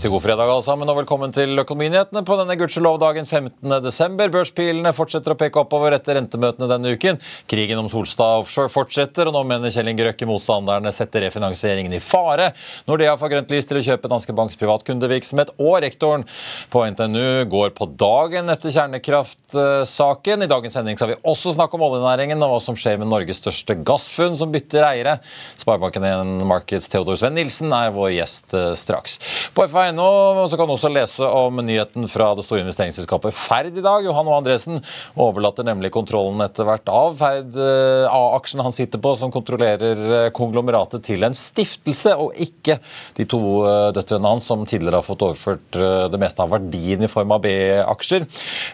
[0.00, 4.30] Riktig god fredag alle sammen, og velkommen til Økonominyhetene på denne gudskjelov-dagen 15.12.
[4.32, 7.18] Børspilene fortsetter å peke oppover etter rentemøtene denne uken.
[7.44, 12.00] Krigen om Solstad offshore fortsetter, og nå mener Kjell Inge Røkke motstanderne setter refinansieringen i
[12.00, 12.46] fare.
[12.88, 16.24] Nordea får grønt lys til å kjøpe Danske Banks privatkundevirksomhet, og rektoren
[16.72, 20.46] på NTNU går på dagen etter kjernekraftsaken.
[20.46, 23.44] I dagens sending skal vi også snakke om oljenæringen og hva som skjer med Norges
[23.44, 25.18] største gassfunn som bytter eiere.
[25.60, 29.20] Sparebanken1 Markets Theodor Sven Nilsen er vår gjest eh, straks.
[29.52, 33.82] På FA.no så kan du også lese om nyheten fra det store investeringsselskapet Ferd i
[33.82, 34.04] dag.
[34.04, 34.34] Johan O.
[34.36, 34.80] Andresen
[35.18, 40.28] overlater nemlig kontrollen etter hvert av Ferd eh, A-aksjen han sitter på, som kontrollerer eh,
[40.36, 42.78] konglomeratet til en stiftelse, og ikke
[43.18, 45.78] de to eh, døtrene hans som tidligere har fått overført
[46.10, 48.26] det meste av verdien i form av B-aksjer.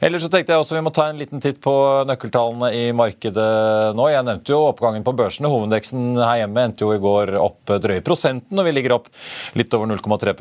[0.04, 1.74] Ellers så tenkte jeg også vi må ta en liten titt på
[2.08, 3.48] nøkkeltallene i markedet
[3.96, 4.08] nå.
[4.12, 5.50] Jeg nevnte jo oppgangen på børsene.
[5.52, 9.10] Hovedindeksen her hjemme endte jo i går opp drøye prosenten, og vi ligger opp
[9.58, 10.36] litt over 0,3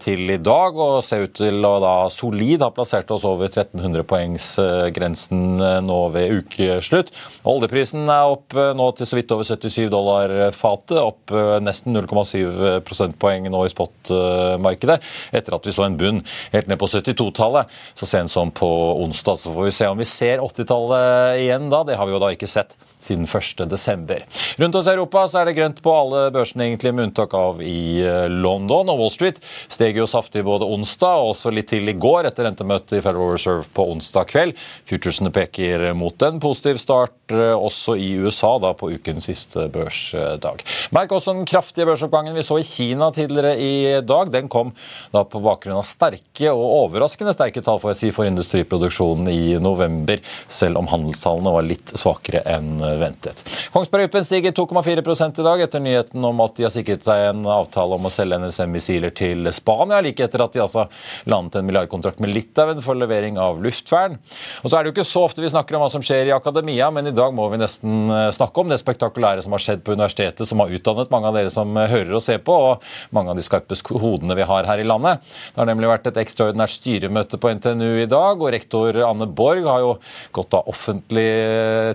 [0.00, 5.60] til i dag, og ser ut til å da solid ha plassert oss over 1300-poengsgrensen
[5.60, 7.08] eh, nå ved ukeslutt.
[7.48, 11.96] Oljeprisen er opp eh, nå til så vidt over 77 dollar fatet, opp eh, nesten
[11.96, 14.98] 0,7 prosentpoeng nå i spotmarkedet,
[15.36, 16.18] etter at vi så en bunn
[16.54, 17.64] helt ned på 72-tallet
[17.98, 18.70] så sent som på
[19.04, 19.36] onsdag.
[19.40, 21.04] Så får vi se om vi ser 80-tallet
[21.44, 21.80] igjen da.
[21.86, 22.70] Det har vi jo da ikke sett
[23.06, 24.56] siden 1.12.
[24.60, 27.62] Rundt oss i Europa så er det grønt på alle børsene, egentlig, med unntak av
[27.64, 28.90] i London.
[28.92, 29.40] Og Wall Street
[29.70, 33.34] steg jo saftig både onsdag og også litt til i går etter rentemøtet i Federal
[33.34, 34.58] Reserve på onsdag kveld.
[34.88, 40.64] Futuresene peker mot en positiv start eh, også i USA da på ukens siste børsdag.
[40.96, 44.32] Merk også den kraftige børsoppgangen vi så i Kina tidligere i dag.
[44.32, 44.72] Den kom
[45.14, 50.22] da på bakgrunn av sterke og overraskende sterke tall for, si, for industriproduksjonen i november,
[50.50, 53.44] selv om handelstallene var litt svakere enn ventet.
[53.74, 57.44] Kongsberg Gruppen stiger 2,4 i dag etter nyheten om at de har sikret seg en
[57.46, 60.86] avtale om å selge NSM-missiler til Spania, like etter at de altså
[61.30, 64.16] landet en milliardkontrakt med Litauen for levering av luftvern.
[64.64, 66.34] Og så er det jo ikke så ofte vi snakker om hva som skjer i
[66.34, 69.84] akademia, men i dag må vi nesten eh, snakke om det spektakulære som har skjedd
[69.86, 73.14] på universitetet, som har utdannet mange av dere som eh, hører og ser på, og
[73.16, 75.22] mange av de skarpe hodene vi har her i landet.
[75.52, 79.68] Det har nemlig vært et ekstraordinært styremøte på NTNU i dag, og rektor Anne Borg
[79.68, 79.94] har jo
[80.36, 81.28] gått offentlig,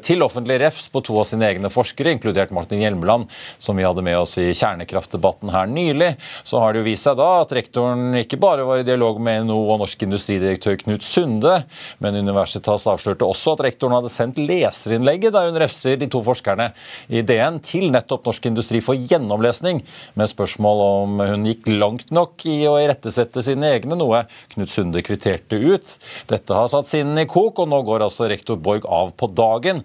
[0.06, 4.03] til offentlig refs på to av sine egne forskere, inkludert Martin Hjelmeland, som vi hadde
[4.06, 6.13] med oss i kjernekraftdebatten her nylig.
[6.44, 9.47] Så har det jo vist seg da at rektoren ikke bare var i dialog med
[9.47, 11.57] NHO og norsk industridirektør Knut Sunde,
[12.03, 16.72] men Universitas avslørte også at rektoren hadde sendt leserinnlegget der hun refser de to forskerne
[17.09, 19.81] i DN til nettopp Norsk Industri for gjennomlesning,
[20.16, 25.03] med spørsmål om hun gikk langt nok i å irettesette sine egne, noe Knut Sunde
[25.06, 25.95] kvitterte ut.
[26.29, 29.81] Dette har satt sinnene i kok, og nå går altså rektor Borg av på dagen.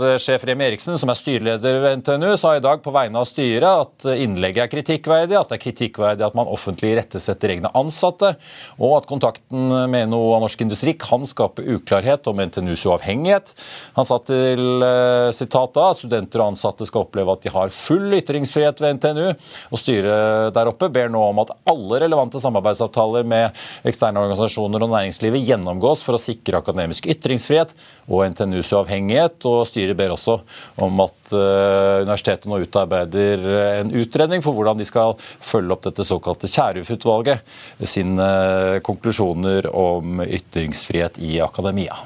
[0.00, 3.66] Veritas-sjef Remi Eriksen, som er styreleder ved NTNU, sa i dag på vegne av styret
[3.66, 8.34] at innlegget er kritikkverdig, at det er kritikkverdig at man offentlig irettesetter egne ansatte,
[8.78, 13.52] og at kontakten med NHO og norsk industri kan skape uklarhet om NTNUs uavhengighet.
[13.96, 14.84] Han sa til
[15.36, 19.28] sitat sitatet at studenter og ansatte skal oppleve at de har full ytringsfrihet ved NTNU,
[19.70, 23.56] og styret der oppe ber nå om at alle relevante samarbeidsavtaler med
[23.86, 27.72] eksterne organisasjoner og næringslivet gjennomgås for å sikre akademisk ytringsfrihet
[28.06, 29.38] og NTNUs uavhengighet.
[29.48, 30.40] og Styret ber også
[30.82, 33.46] om at uh, universitetet nå utarbeider
[33.82, 38.28] en utredning for hvordan de skal følge opp dette såkalte Kierulf-utvalget sine
[38.86, 41.96] konklusjoner om ytringsfrihet i akademia.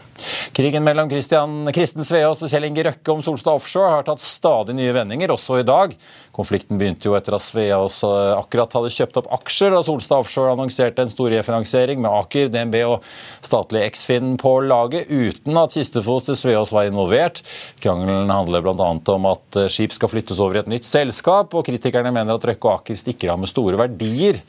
[0.53, 4.75] Krigen mellom Christian, Kristen Sveaas og Kjell Inge Røkke om Solstad Offshore har tatt stadig
[4.77, 5.95] nye vendinger, også i dag.
[6.37, 10.55] Konflikten begynte jo etter at Sveaas eh, akkurat hadde kjøpt opp aksjer da Solstad Offshore
[10.55, 13.07] annonserte en stor refinansiering med Aker, DNB og
[13.47, 17.43] statlig Eksfinn på laget, uten at Kistefos til Sveaas var involvert.
[17.81, 18.89] Krangelen handler bl.a.
[19.15, 22.47] om at eh, skip skal flyttes over i et nytt selskap, og kritikerne mener at
[22.51, 24.41] Røkke og Aker stikker av med store verdier.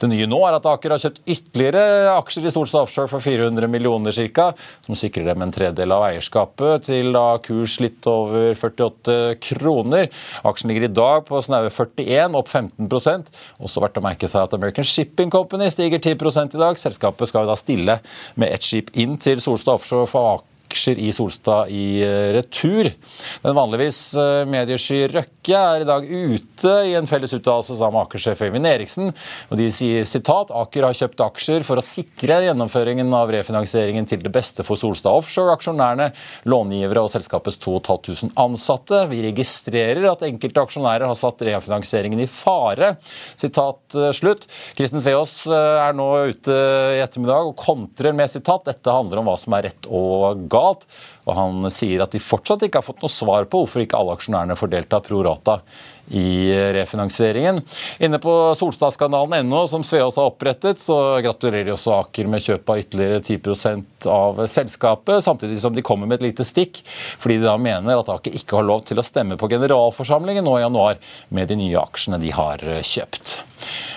[0.00, 3.70] Det nye nå er at Aker har kjøpt ytterligere aksjer i Solstad Offshore for 400
[3.70, 4.50] millioner ca.,
[4.86, 10.10] som sikrer dem en tredel av eierskapet, til da kurs litt over 48 kroner.
[10.48, 12.88] Aksjen ligger i dag på snaue 41, opp 15
[13.60, 16.78] Også verdt å merke seg at American Shipping Company stiger 10 i dag.
[16.80, 18.00] Selskapet skal da stille
[18.34, 22.90] med ett skip inn til Solstad Offshore for Aker aksjer i Solstad i eh, retur.
[23.42, 28.06] Den vanligvis eh, mediesky Røkke er i dag ute i en felles uttalelse sammen med
[28.06, 29.10] Aker-sjef Øyvind Eriksen.
[29.50, 34.22] og De sier sitat Aker har kjøpt aksjer for å sikre gjennomføringen av refinansieringen til
[34.22, 36.10] det beste for Solstad Offshore, aksjonærene,
[36.50, 39.02] långivere og selskapets 2500 ansatte.
[39.10, 42.94] Vi registrerer at enkelte aksjonærer har satt refinansieringen i fare.
[43.40, 44.46] Sitat eh, slutt.
[44.78, 46.54] Kristen Sveaas er nå ute
[46.94, 50.59] i ettermiddag og kontrer med sitat dette handler om hva som er rett og galt
[50.60, 50.86] galt.
[51.30, 54.18] Og han sier at de fortsatt ikke har fått noe svar på hvorfor ikke alle
[54.18, 55.60] aksjonærene får delta pro rata
[56.10, 57.60] i refinansieringen.
[58.02, 62.80] Inne på solstadskandalen.no, som Sveås har opprettet, så gratulerer de også Aker med kjøp av
[62.82, 66.82] ytterligere 10% av selskapet, samtidig som de kommer med et lite stikk,
[67.20, 70.58] fordi de da mener at Aker ikke har lov til å stemme på generalforsamlingen nå
[70.58, 70.98] i januar
[71.30, 73.38] med de nye aksjene de har kjøpt.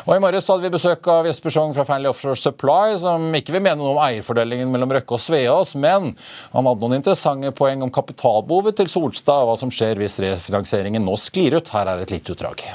[0.03, 3.55] Og I morges hadde vi besøk av Jesper Schong fra Fanley Offshore Supply, som ikke
[3.55, 6.11] vil mene noe om eierfordelingen mellom Røkke og Sveås, men
[6.51, 7.22] han hadde noen interessante
[7.55, 11.71] poeng om kapitalbehovet til Solstad og hva som skjer hvis refinansieringen nå sklir ut.
[11.73, 12.65] Her er et lite utdrag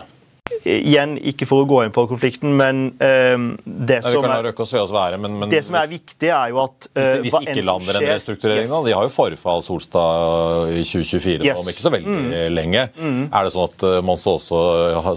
[0.69, 5.39] igjen, ikke for å gå inn på konflikten, men uh, det, som er, være, men,
[5.43, 8.09] men det som er viktig, er jo at Hvis de, hvis de ikke lander en
[8.09, 8.87] restrukturering yes.
[8.89, 11.63] de har jo forfall Solstad i 2024 yes.
[11.63, 12.35] om ikke så veldig mm.
[12.55, 12.85] lenge.
[12.99, 13.21] Mm.
[13.29, 14.61] Er det sånn at uh, Mons også,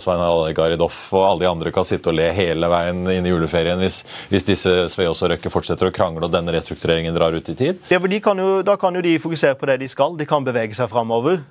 [0.02, 0.24] Svein
[0.58, 3.80] Garidoff Doff og alle de andre kan sitte og le hele veien inn i juleferien
[3.82, 4.02] hvis,
[4.32, 7.82] hvis disse Sveås og Røkke fortsetter å krangle og denne restruktureringen drar ut i tid?
[7.92, 10.16] Ja, for kan jo, Da kan jo de fokusere på det de skal.
[10.18, 11.42] De kan bevege seg framover.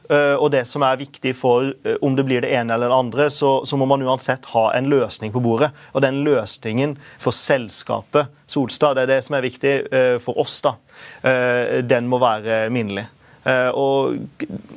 [0.41, 1.73] Og det som er viktig for
[2.05, 4.89] om det blir det ene eller det andre, så, så må man uansett ha en
[4.91, 5.71] løsning på bordet.
[5.95, 10.59] Og den løsningen for selskapet Solstad, det er det som er viktig uh, for oss,
[10.65, 10.75] da.
[11.23, 13.07] Uh, den må være minnelig.
[13.41, 14.17] Uh, og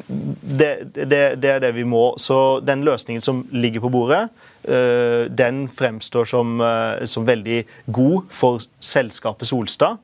[0.08, 2.14] det, det, det, er det vi må.
[2.22, 4.28] Så den løsningen som ligger på bordet,
[4.64, 6.62] den fremstår som,
[7.04, 7.58] som veldig
[7.92, 9.98] god for selskapet Solstad.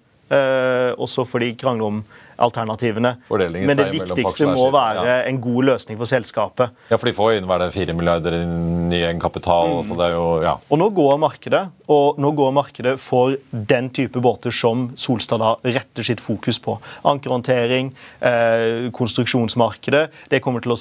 [0.99, 2.01] Også fordi de krangler om
[2.39, 3.15] alternativene.
[3.29, 5.17] Men det viktigste må være ja.
[5.29, 6.75] en god løsning for selskapet.
[6.89, 9.79] Ja, for de får inn hver det, 4 milliarder i ny egenkapital.
[9.79, 9.83] Mm.
[9.87, 10.55] Så det er jo, ja.
[10.69, 15.55] Og nå går markedet og nå går markedet for den type båter som Solstad da
[15.65, 16.77] retter sitt fokus på.
[17.09, 20.09] Ankerhåndtering, eh, konstruksjonsmarkedet.
[20.29, 20.77] Det kommer til å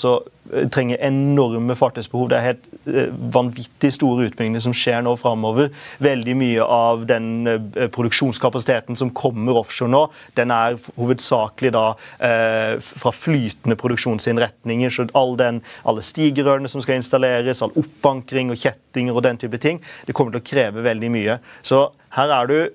[0.53, 2.29] eh, trenge enorme fartøysbehov.
[2.29, 5.73] Det er helt eh, vanvittig store utbygginger som skjer nå framover.
[6.05, 10.05] Veldig mye av den eh, produksjonskapasiteten som kommer offshore nå,
[10.37, 14.91] den er hovedsakelig hovedsakelig da eh, fra flytende produksjonsinnretninger.
[14.91, 19.59] så all den, Alle stigerørene som skal installeres, all oppankring og kjettinger og den type
[19.59, 21.39] ting, det kommer til å kreve veldig mye.
[21.63, 22.71] Så her er du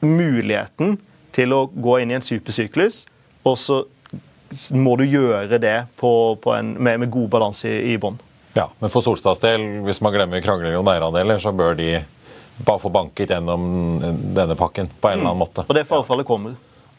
[0.00, 0.98] muligheten
[1.32, 3.06] til å gå inn i en supersyklus,
[3.44, 3.84] og så
[4.74, 8.18] må du gjøre det på, på en, med, med, god balanse i, i bånn.
[8.54, 12.00] Ja, men for Solstads del, hvis man glemmer krangling om eierandeler, så bør de
[12.58, 13.62] bare få banket gjennom
[14.34, 15.44] denne pakken på en eller annen mm.
[15.44, 15.64] måte.
[15.68, 16.58] Og det forfallet kommer.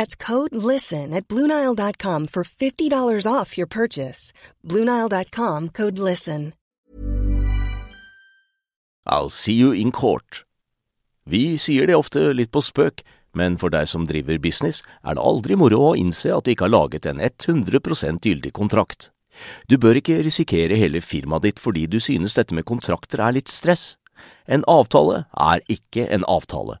[0.00, 4.32] That's code LISTEN at Bluenile.com for $50 off your purchase.
[4.64, 6.54] Bluenile.com code LISTEN.
[9.06, 10.44] I'll see you in court.
[11.26, 13.04] Vi sier det ofte litt på spøk,
[13.36, 16.70] men for deg som driver business, er det aldri moro å innse at du ikke
[16.70, 19.10] har laget en 100% gyldig kontrakt.
[19.68, 23.52] Du bør ikke risikere hele firmaet ditt fordi du synes dette med kontrakter er litt
[23.52, 23.98] stress.
[24.48, 26.80] En avtale er ikke en avtale.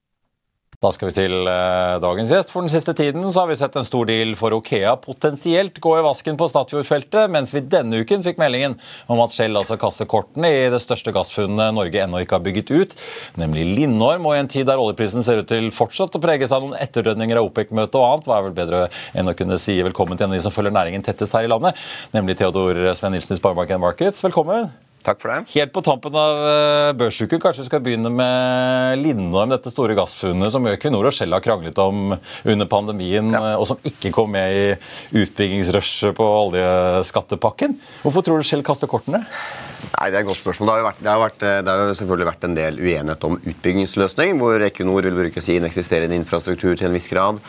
[0.81, 2.49] Da skal vi til eh, dagens gjest.
[2.49, 5.91] For den siste tiden så har vi sett en stor deal for Okea potensielt gå
[5.93, 8.73] i vasken på Statfjordfeltet, mens vi denne uken fikk meldingen
[9.05, 12.73] om at Shell altså kaster kortene i det største gassfunnet Norge ennå ikke har bygget
[12.73, 12.97] ut,
[13.37, 14.25] nemlig Lindorm.
[14.25, 17.37] Og i en tid der oljeprisen ser ut til fortsatt å preges av noen etterdønninger
[17.37, 20.33] av OPEC-møtet og annet, hva er vel bedre enn å kunne si velkommen til en
[20.33, 21.77] av de som følger næringen tettest her i landet,
[22.17, 24.25] nemlig Theodor Sven Nilsen i Sparebank Markets.
[24.25, 24.71] Velkommen.
[25.01, 25.39] Takk for det.
[25.55, 30.53] Helt på tampen av eh, børsuken, kanskje vi skal begynne med Lindorm, dette store gassfunnet
[30.53, 33.55] som Equinor og Shell har kranglet om under pandemien, ja.
[33.57, 37.79] og som ikke kom med i utbyggingsrushet på oljeskattepakken.
[38.05, 39.23] Hvorfor tror du Shell kaster kortene?
[39.23, 40.69] Nei, Det er et godt spørsmål.
[40.69, 44.37] Det har, vært, det, har vært, det har, selvfølgelig vært en del uenighet om utbyggingsløsning,
[44.37, 47.41] hvor Equinor vil bruke sin eksisterende infrastruktur til en viss grad.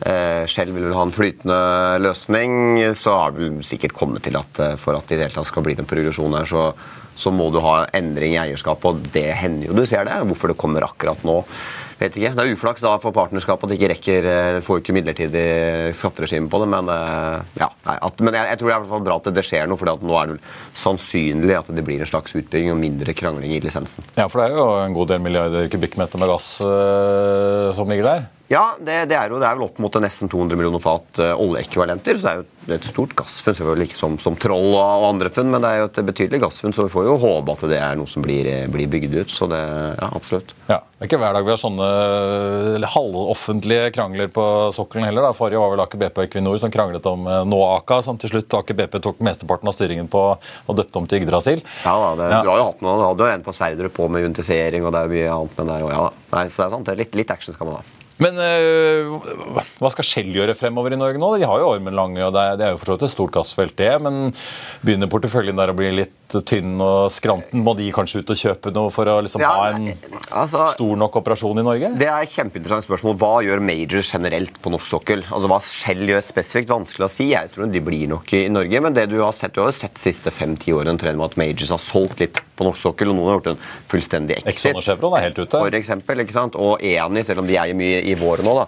[0.00, 1.60] Eh, Shell vil vel ha en flytende
[2.00, 2.80] løsning.
[2.96, 5.50] Så har du sikkert kommet til at eh, for at det i det hele tatt
[5.50, 6.72] skal bli en progresjon her, så
[7.20, 10.14] så må du ha endring i eierskapet, og det hender jo du ser det.
[10.30, 11.34] Hvorfor det kommer akkurat nå,
[11.98, 12.30] vet ikke.
[12.32, 15.42] Det er uflaks da for partnerskapet at det ikke rekker eh, Får ikke midlertidig
[15.98, 16.88] skatteregime på det, men,
[17.60, 19.68] ja, nei, at, men jeg, jeg, tror det er hvert fall bra at det skjer
[19.68, 20.40] noe, for nå er det
[20.80, 24.06] sannsynlig at det blir en slags utbygging og mindre krangling i lisensen.
[24.16, 28.14] Ja, for det er jo en god del milliarder kubikkmeter med gass øh, som ligger
[28.14, 28.28] der?
[28.50, 31.36] Ja, det, det, er jo, det er vel opp mot nesten 200 millioner fat uh,
[31.38, 32.16] oljeekvivalenter.
[32.18, 35.52] Så det er jo et stort gassfunn, selvfølgelig ikke som, som, Troll og andre funn,
[35.52, 38.00] men det er jo et betydelig gassfunn, så vi får jo håpe at det er
[38.00, 39.30] noe som blir, blir bygd ut.
[39.30, 39.60] Så det,
[40.00, 40.50] ja, absolutt.
[40.66, 45.28] Ja, Det er ikke hver dag vi har sånne halvoffentlige krangler på sokkelen heller.
[45.28, 45.32] da.
[45.38, 48.58] Forrige var vel Aker BP og Equinor som kranglet om uh, Noaka, som til slutt
[48.64, 51.62] Aker BP tok mesteparten av styringen på og døpte om til Yggdrasil.
[51.86, 52.42] Ja da, det, ja.
[52.42, 52.98] du har jo hatt noe.
[52.98, 55.70] Du hadde jo en på Sverdrup på med untisering, og det er mye annet, men
[55.70, 56.28] det er jo, ja da.
[56.34, 58.00] Nei, så det er sant, det er litt, litt action skal man ha.
[58.20, 59.14] Men øh,
[59.80, 61.32] hva skal Shell gjøre fremover i Norge nå?
[61.40, 63.14] De har jo Ormen Lange, og det er, det er jo for så vidt et
[63.14, 63.90] stort gassfelt, det.
[64.04, 64.18] Men
[64.84, 67.64] begynner porteføljen der å bli litt tynn og skranten?
[67.64, 69.88] Må de kanskje ut og kjøpe noe for å liksom ja, ha en
[70.28, 71.92] altså, stor nok operasjon i Norge?
[72.00, 73.16] Det er et kjempeinteressant spørsmål.
[73.20, 75.24] Hva gjør majors generelt på norsk sokkel?
[75.30, 77.30] Altså Hva Shell gjør spesifikt, vanskelig å si.
[77.32, 78.84] Jeg tror de blir nok i Norge.
[78.84, 81.32] Men det du har sett, du har sett de siste fem-ti årene en trend med
[81.32, 84.52] at majors har solgt litt på norsk sokkel, og noen har gjort en fullstendig exit.
[84.54, 85.50] Exxon og Chevron er helt ute.
[85.56, 86.60] For eksempel, ikke sant?
[86.60, 88.66] Og Eni, selv om de eier mye i våre nå, da.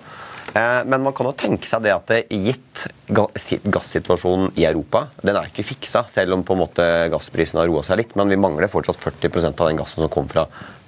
[0.52, 5.38] Eh, men man kan jo tenke seg det at det gitt gassituasjonen i Europa Den
[5.38, 8.16] er ikke fiksa, selv om på en måte gassprisen har roa seg litt.
[8.20, 10.46] Men vi mangler fortsatt 40% av den gassen som kom fra,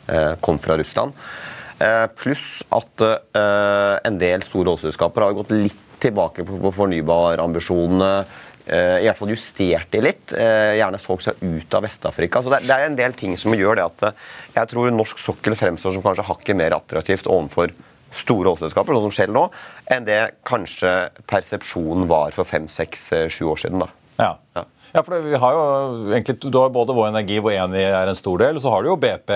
[0.09, 1.17] eh, kom fra Russland.
[1.81, 3.03] Eh, pluss at
[4.07, 8.13] en del store oljeselskaper har gått litt tilbake på fornybarambisjonene.
[8.65, 10.33] I hvert fall justert de litt.
[10.33, 12.41] Gjerne solgt seg ut av Vest-Afrika.
[12.41, 14.23] Så det er en del ting som gjør det at
[14.55, 17.75] jeg tror norsk sokkel fremstår som kanskje hakket mer attraktivt overfor
[18.15, 19.45] store oljeselskaper, sånn som Shell nå,
[19.93, 20.93] enn det kanskje
[21.31, 23.85] persepsjonen var for fem, seks, eh, sju år siden.
[23.85, 23.89] da.
[24.19, 24.31] Ja.
[24.55, 24.65] ja.
[24.95, 25.63] Ja, for vi har jo
[26.15, 28.85] egentlig, Du har både Vår Energi, hvor Eni er en stor del, og så har
[28.85, 29.33] du jo BP,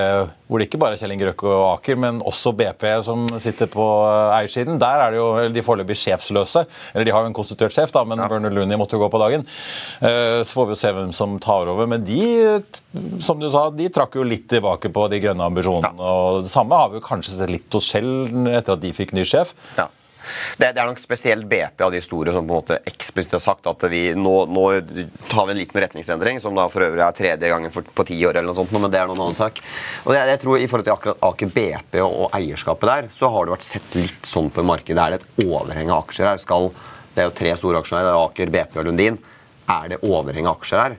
[0.47, 3.67] hvor det ikke bare er Kjell Inge Røkke og Aker, men også BP som sitter
[3.73, 3.87] på
[4.37, 4.79] eiersiden.
[4.79, 6.63] Der er det jo de foreløpig sjefsløse.
[6.95, 8.31] Eller de har jo en konstituert sjef, da, men ja.
[8.31, 9.49] Bernard Looney måtte jo gå på dagen.
[9.99, 11.91] Eh, så får vi se hvem som tar over.
[11.91, 12.23] Men de,
[13.25, 15.91] som du sa, de trakk jo litt tilbake på de grønne ambisjonene.
[15.99, 16.15] Ja.
[16.15, 19.17] Og det samme har vi jo kanskje sett litt hos Shell etter at de fikk
[19.19, 19.57] ny sjef.
[19.75, 19.91] Ja.
[20.57, 23.43] Det, det, er nok spesielt BP av de store som på en måte eksplisitt har
[23.43, 24.65] sagt at vi nå, nå,
[25.31, 28.19] tar vi en liten retningsendring, som da for øvrig er tredje gangen for, på ti
[28.27, 29.61] år, eller noe sånt, men det er noen annen sak.
[30.05, 33.33] Og det, jeg tror I forhold til akkurat Aker BP og, og, eierskapet der, så
[33.35, 35.03] har det vært sett litt sånn på markedet.
[35.03, 36.43] Er det et overheng av aksjer her?
[36.43, 36.71] Skal,
[37.15, 39.21] det er jo tre store aksjonærer, det er Aker, BP og Lundin.
[39.69, 40.99] Er det overheng av aksjer her?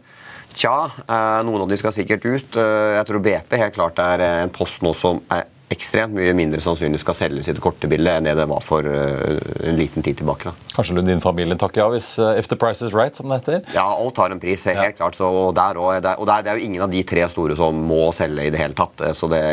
[0.60, 2.58] Tja, eh, noen av de skal sikkert ut.
[2.58, 6.62] Eh, jeg tror BP helt klart er en post nå som er ekstremt mye mindre
[6.64, 10.06] sannsynlig skal selges i det korte bildet enn det det var for uh, en liten
[10.06, 10.50] tid tilbake.
[10.50, 10.74] Da.
[10.76, 13.62] Kanskje Lundin-familien takker ja hvis uh, if the price is right, som det heter?
[13.76, 14.96] Ja, alt har en pris, helt ja.
[14.98, 15.20] klart.
[15.20, 17.58] Så, og der, og, der, og der, det er jo ingen av de tre store
[17.60, 19.06] som må selge i det hele tatt.
[19.06, 19.44] Eh, så det,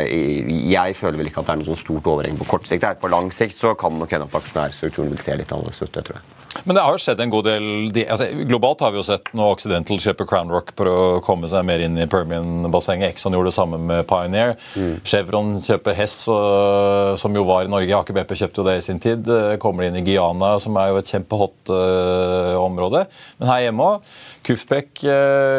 [0.71, 2.87] jeg føler vel ikke at det er noe sånn stort overheng på kort sikt.
[3.01, 5.93] På lang sikt så kan nok hende at aksjonærstrukturen vil se litt annerledes ut.
[5.93, 6.33] det tror jeg.
[6.63, 9.29] Men det har jo skjedd en god del de, altså, Globalt har vi jo sett
[9.37, 13.13] nå Occidental kjøpe Crown Rock for å komme seg mer inn i Permian-bassenget.
[13.13, 14.55] Exxon gjorde det samme med Pioneer.
[14.75, 14.95] Mm.
[15.07, 17.97] Chevron kjøper Hess, som jo var i Norge.
[17.97, 19.27] Aker kjøpte jo det i sin tid.
[19.61, 23.05] Kommer inn i Guyana, som er jo et kjempehot eh, område.
[23.39, 24.11] Men her hjemme òg.
[24.47, 25.01] Kufbek,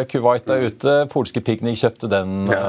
[0.09, 0.95] Kuwait er ute.
[1.12, 2.62] Polske Piknik kjøpte den ja.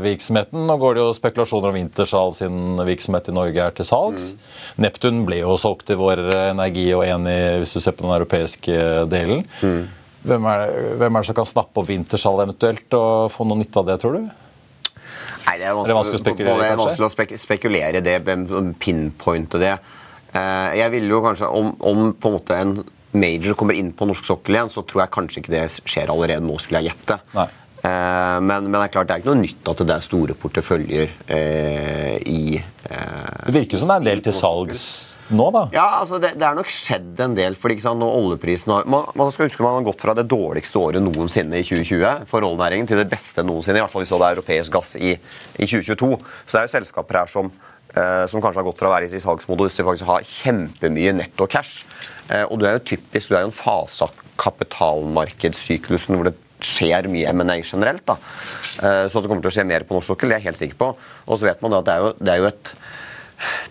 [0.00, 0.64] virksomheten.
[0.64, 4.32] Nå går det jo spekulasjoner om Wintershall sin virksomhet i Norge er til salgs.
[4.80, 8.80] Neptun ble jo solgt til Vår Energi og enig, hvis du ser på den europeiske
[9.12, 9.44] delen.
[10.26, 13.82] Hvem, er, hvem er det som kan snappe opp Wintershall eventuelt og få noe nytte
[13.82, 14.45] av det, tror du?
[15.46, 18.16] Nei, det er Er det vanskelig å spekulere er vanskelig å spek spekulere det,
[18.82, 19.76] pinpointe det.
[20.34, 22.74] Eh, Jeg ville jo kanskje, om, om på en måte en
[23.16, 26.44] major kommer inn på norsk sokkel igjen, så tror jeg kanskje ikke det skjer allerede
[26.44, 27.20] nå, skulle jeg gjette.
[27.36, 27.46] Nei.
[27.86, 30.34] Eh, Men, men det er klart, det er ikke noe nytt at det er store
[30.38, 34.82] porteføljer eh, i eh, Det virker som det er en del til salgs
[35.26, 35.62] nå, da.
[35.74, 37.56] Ja, altså det, det er nok skjedd en del.
[37.58, 40.78] fordi sant, nå oljeprisen har, man, man skal huske man har gått fra det dårligste
[40.78, 43.80] året noensinne i 2020 for oljenæringen til det beste noensinne.
[43.80, 46.12] i hvert fall hvis det er europeisk gass i, i 2022.
[46.44, 47.50] Så det er jo selskaper her som,
[47.90, 51.16] eh, som kanskje har gått fra å være i salgsmodus til faktisk å ha kjempemye
[51.18, 51.82] netto cash.
[52.30, 54.14] Eh, og du er jo typisk, du er jo en fase av
[54.46, 58.04] kapitalmarkedssyklusen hvor det skjer mye M&A generelt.
[58.06, 58.16] da.
[58.82, 60.62] Eh, så det kommer til å skje mer på norsk sokkel, det er jeg helt
[60.62, 60.92] sikker på.
[61.26, 62.72] Og så vet man da at det er jo, det er jo et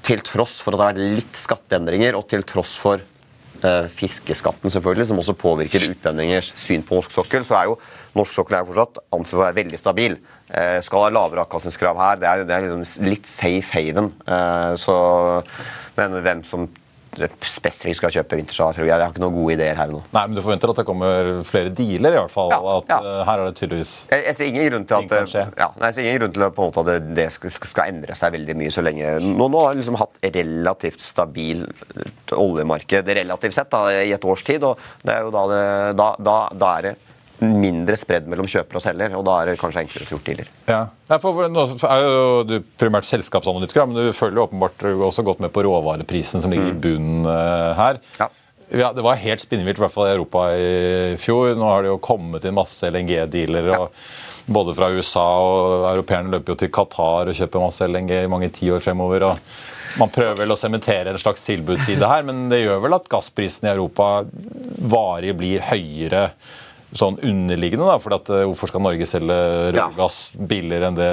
[0.05, 4.69] til tross for at det har vært litt skatteendringer, og til tross for uh, fiskeskatten,
[4.69, 7.79] selvfølgelig, som også påvirker utlendingers syn på norsk sokkel, så er jo
[8.13, 10.19] norsk sokkel er jo fortsatt ansett for å være veldig stabil.
[10.51, 12.21] Uh, skal ha lavere avkastningskrav her.
[12.21, 14.11] Det er, det er liksom litt safe haven.
[14.29, 14.95] Uh, så,
[15.97, 16.69] men hvem som
[17.49, 20.01] spesifikt skal kjøpe Wintershall, tror jeg jeg har ikke noen gode ideer her nå.
[20.15, 22.51] Nei, men Du forventer at det kommer flere dealer, i hvert fall.
[22.53, 22.99] Ja, at ja.
[23.01, 25.97] eh, Her er det tydeligvis Jeg, jeg ser ingen grunn til at, ja, nei, jeg
[25.97, 28.35] ser ingen grunn til at, på en måte, at det, det skal, skal endre seg
[28.35, 31.65] veldig mye så lenge Nå, nå har vi liksom hatt relativt stabil
[32.35, 34.63] oljemarked relativt sett da, i et års tid.
[34.63, 35.63] og det er jo da, det,
[35.99, 36.95] da, da, da er det
[37.41, 40.29] mindre spredd mellom kjøper og selger, og da er det kanskje enklere å få gjort
[40.29, 40.53] dealer.
[40.69, 40.79] Ja.
[41.09, 45.43] Ja, for, nå er jo du primært selskapsanalytiker, men du følger jo åpenbart også godt
[45.43, 48.01] med på råvareprisen som ligger i bunnen eh, her.
[48.01, 48.17] Mm.
[48.23, 48.31] Ja.
[48.73, 51.53] Ja, Det var helt spinnvilt, i hvert fall i Europa i fjor.
[51.57, 53.69] Nå har det jo kommet inn masse LNG-dealer.
[53.75, 53.85] Ja.
[54.45, 58.49] Både fra USA og europeerne løper jo til Qatar og kjøper masse LNG i mange
[58.53, 59.27] tiår fremover.
[59.29, 63.09] og Man prøver vel å sementere en slags tilbudsside her, men det gjør vel at
[63.11, 64.09] gassprisen i Europa
[64.81, 66.27] varig blir høyere
[66.95, 69.35] sånn underliggende, da, for at, eh, hvorfor skal Norge selge
[69.75, 69.87] Ja.
[69.89, 71.09] rødgass billigere enn det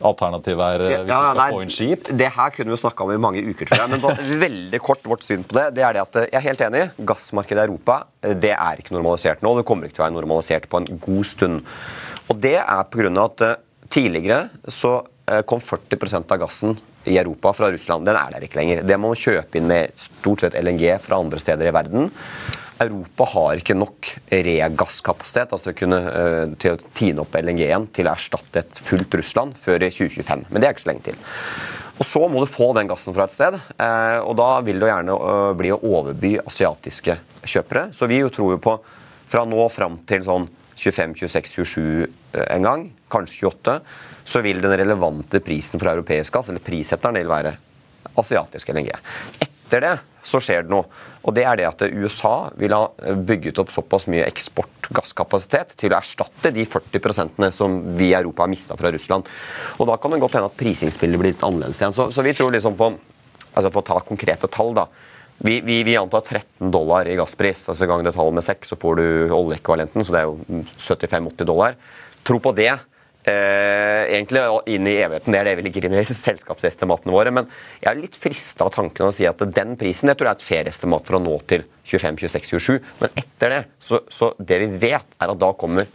[0.00, 2.08] alternativet er eh, hvis Ja, du skal nei, få inn skip?
[2.16, 3.90] Det her kunne vi snakka om i mange uker, tror jeg.
[3.90, 4.16] Men bare
[4.46, 5.66] veldig kort vårt syn på det.
[5.76, 6.84] det er det at eh, Jeg er helt enig.
[7.04, 9.54] Gassmarkedet i Europa det er ikke normalisert nå.
[9.58, 11.62] Det kommer ikke til å være normalisert på en god stund.
[12.28, 13.24] Og det er pga.
[13.24, 13.56] at eh,
[13.88, 15.02] tidligere så
[15.46, 18.06] kom 40% av gassen i Europa fra Russland.
[18.06, 18.84] Den er der ikke lenger.
[18.86, 22.12] Det må man kjøpe inn med stort sett LNG fra andre steder i verden.
[22.82, 28.12] Europa har ikke nok regasskapasitet altså kunne eh, til å tine opp LNG-en til å
[28.12, 30.44] erstatte et fullt Russland før i 2025.
[30.50, 31.18] Men det er ikke så lenge til.
[31.96, 34.90] Og Så må du få den gassen fra et sted, eh, og da vil det
[34.90, 37.88] gjerne eh, bli å overby asiatiske kjøpere.
[37.96, 38.76] Så vi jo tror jo på
[39.26, 40.44] fra nå fram til sånn
[40.76, 43.78] 25, 26, 27 en gang, kanskje 28,
[44.28, 47.56] så vil den relevante prisen for europeisk gass, eller prissetteren, vil være
[48.20, 48.92] asiatisk LNG.
[49.66, 50.86] Etter det så skjer det noe.
[51.26, 55.98] Og det er det at USA vil ha bygget opp såpass mye eksportgasskapasitet til å
[55.98, 59.26] erstatte de 40% som vi i Europa har mista fra Russland.
[59.78, 61.96] Og da kan det godt hende at prisingsbildet blir litt annerledes igjen.
[61.96, 62.94] Så, så vi tror liksom på
[63.56, 64.82] altså For å ta konkrete tall, da.
[65.40, 67.62] Vi, vi, vi antar 13 dollar i gasspris.
[67.72, 71.48] altså Gang det tallet med 6, så får du oljeekvivalenten, så det er jo 75-80
[71.48, 71.78] dollar.
[72.20, 72.74] Tro på det.
[73.26, 74.38] Eh, egentlig
[74.70, 75.34] inn i evigheten.
[75.34, 77.32] Det er det vi ligger inne i selskapsestimatene våre.
[77.34, 77.48] Men
[77.80, 80.46] jeg er litt frista av tanken å si at den prisen jeg tror er et
[80.46, 82.92] fair estimat for å nå til 25, 26, 27.
[83.02, 85.90] Men etter det, så, så det vi vet, er at da kommer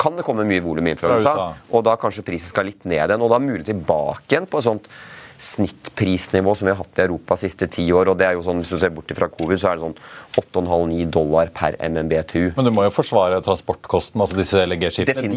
[0.00, 3.02] kan det komme mye volum inn fra USA, og da kanskje prisen skal litt ned
[3.02, 3.20] igjen.
[3.20, 4.88] Og da mulig tilbake igjen på et sånt
[5.40, 8.10] snittprisnivå som vi har hatt i Europa de siste ti år.
[8.12, 9.96] og det er jo sånn, Hvis du ser bort fra covid, så er det sånn
[10.36, 12.52] 8,5-9 dollar per MMBTU.
[12.56, 14.20] Men du må jo forsvare transportkosten.
[14.20, 15.30] altså Disse LNG-skipene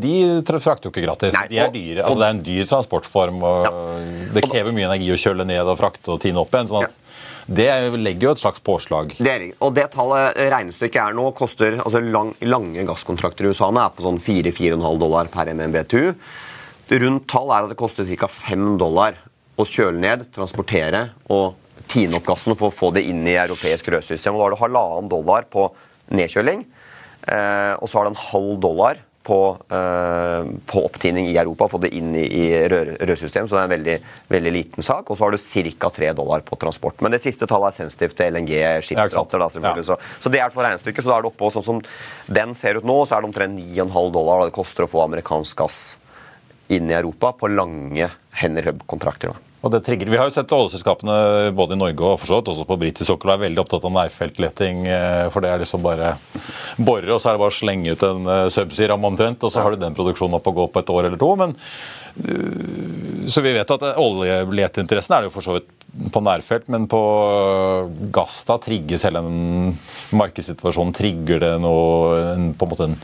[0.00, 1.36] de frakter jo ikke gratis.
[1.36, 2.04] Nei, de er dyre.
[2.06, 3.42] altså Det er en dyr transportform.
[3.42, 6.72] og Det krever mye energi å kjøle ned og frakte og tine opp igjen.
[6.72, 6.98] sånn at
[7.46, 7.70] Det
[8.00, 9.16] legger jo et slags påslag.
[9.18, 13.52] Det er, og det tallet eh, regnestykket er nå, koster altså lang, lange gasskontrakter i
[13.52, 16.14] USA nå er på sånn 4-4,5 dollar per MMBTU.
[16.90, 18.26] Rundt tall er at det koster ca.
[18.26, 19.18] 5 dollar
[19.60, 21.56] å kjøle ned, transportere og
[21.90, 24.36] tine opp gassen for å få det inn i europeisk rødsystem.
[24.36, 25.68] Da har du halvannen dollar på
[26.14, 26.64] nedkjøling,
[27.26, 31.80] eh, og så har du en halv dollar på, eh, på opptining i Europa, få
[31.82, 33.96] det inn i, i rødsystem, så det er en veldig,
[34.32, 35.10] veldig liten sak.
[35.10, 35.90] Og så har du ca.
[35.90, 37.00] 3 dollar på transport.
[37.04, 39.38] Men det siste tallet er sensitivt til LNG-skipsrater.
[39.38, 39.74] da, ja.
[39.86, 41.04] Så, så det er for regnestykket.
[41.04, 41.82] Så da er det oppå sånn som
[42.26, 45.60] den ser ut nå, så er det omtrent 9,5 dollar det koster å få amerikansk
[45.60, 45.84] gass
[46.70, 48.08] inn i Europa på lange
[48.40, 49.34] Henry Hub-kontrakter.
[49.60, 50.08] Og det trigger.
[50.08, 53.42] Vi har jo sett oljeselskapene både i Norge og for også på britisk sokkel er
[53.42, 54.86] veldig opptatt av nærfeltleting.
[54.88, 56.14] eh, For det er liksom bare
[56.78, 59.60] bore, og så er det bare å slenge ut en eh, subsea-ramme omtrent, og så
[59.60, 61.34] har du den produksjonen opp og gå på et år eller to.
[61.36, 61.52] men
[62.24, 65.68] øh, så vi vet jo at oljeleteinteressen er det jo for så vidt
[66.12, 67.00] på nærfelt, men på
[68.14, 69.74] gass da trigges hele den
[70.16, 70.94] markedssituasjonen.
[70.96, 72.98] Trigger det noe, en, på en måte en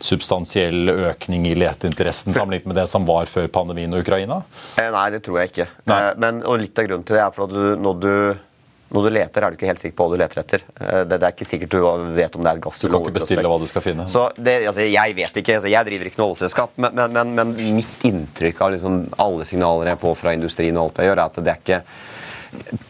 [0.00, 4.40] substansiell økning i leteinteressen sammenlignet med det som var før pandemien og Ukraina?
[4.80, 5.66] Eh, nei, det tror jeg ikke.
[5.90, 5.98] Nei.
[6.06, 8.14] Eh, men, og litt av grunnen til det er for at du, når, du,
[8.96, 10.64] når du leter, er du ikke helt sikker på hva du leter etter.
[10.80, 11.80] Eh, det, det er ikke sikkert du
[12.16, 14.08] vet om det er et gass Du kan ikke bestille hva du skal finne.
[14.10, 17.34] Så det, altså, Jeg vet ikke, altså, jeg driver ikke noe oljeselskap, men, men, men,
[17.36, 21.20] men mitt inntrykk av liksom, alle signaler jeg får fra industrien, og alt jeg gjør,
[21.20, 21.82] er at det er ikke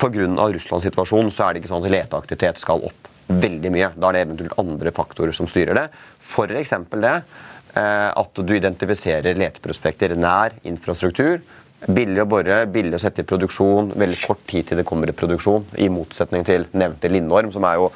[0.01, 0.27] Pga.
[0.55, 3.93] Russlands situasjon så er det ikke sånn at leteaktivitet skal opp veldig mye.
[3.95, 5.87] Da er det eventuelt andre faktorer som styrer det.
[6.25, 6.75] F.eks.
[6.97, 11.41] det eh, at du identifiserer leteprospekter nær infrastruktur.
[11.81, 15.15] Billig å bore, billig å sette i produksjon, veldig kort tid til det kommer i
[15.17, 15.65] produksjon.
[15.81, 17.89] I motsetning til nevnte Lindorm, som er jo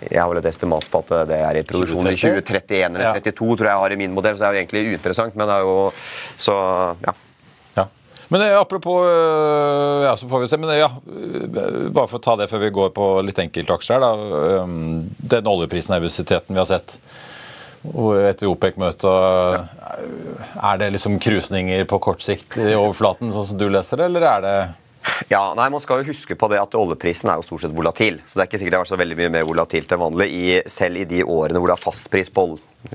[0.00, 3.32] Jeg har vel et estimat på at det er i produksjon i 2031 eller Ja.
[3.32, 5.56] tror jeg jeg har i min modell, så det er jo egentlig uinteressant, men det
[5.56, 5.92] er jo
[6.36, 6.54] Så
[7.06, 7.12] ja.
[8.30, 8.36] Ja.
[8.38, 10.58] Men eh, apropos øh, Ja, så får vi se.
[10.58, 10.90] Men eh, ja,
[11.90, 14.64] bare for å ta det før vi går på litt enkeltaksjer her, da.
[15.34, 17.00] Den oljeprisnervøsiteten vi har sett
[17.80, 19.70] etter OPEC-møtet,
[20.60, 24.26] er det liksom krusninger på kort sikt i overflaten, sånn som du leser det, eller
[24.28, 24.56] er det
[25.32, 28.18] Ja, nei, Man skal jo huske på det at oljeprisen er jo stort sett volatil.
[28.26, 30.28] Så det er ikke sikkert det har vært så veldig mye mer volatilt enn vanlig.
[30.28, 32.44] I, selv i de årene hvor det er fastpris på.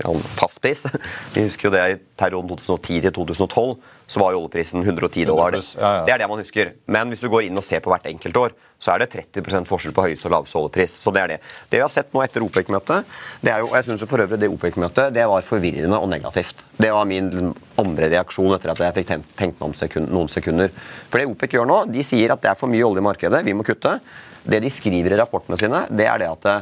[0.04, 0.86] Ja, fastpris.
[1.34, 3.74] Vi husker jo det i perioden 2010 til 2012,
[4.08, 5.56] så var jo oljeprisen 110 dollar.
[5.56, 6.76] Det er det man husker.
[6.92, 9.66] Men hvis du går inn og ser på hvert enkelt år, så er det 30%
[9.70, 10.98] forskjell på høyeste og laveste oljepris.
[11.02, 11.38] Så det er det.
[11.72, 13.08] Det vi har sett nå etter OPEC-møtet,
[13.42, 16.62] det er jo, og jeg synes for øvrig det OPEC-møtet, det var forvirrende og negativt.
[16.78, 20.32] Det var min andre reaksjon etter at jeg fikk tenkt, tenkt meg om sekund, noen
[20.32, 20.74] sekunder.
[21.10, 23.44] For det OPEC gjør nå, de sier at det er for mye olje i markedet,
[23.48, 23.98] vi må kutte.
[24.46, 26.58] Det de skriver i rapportene sine, det er det at det,